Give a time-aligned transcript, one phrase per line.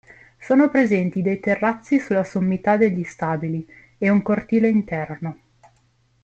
[0.39, 3.67] Sono presenti dei terrazzi sulla sommità degli stabili
[3.99, 5.37] e un cortile interno.